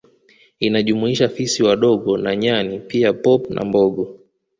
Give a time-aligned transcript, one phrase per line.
[0.59, 4.19] Inajumuisha fisi wadogo na Nyani pia pop na mbogo